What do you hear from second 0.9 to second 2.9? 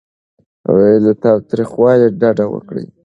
له تاوتریخوالي ډډه وکړئ.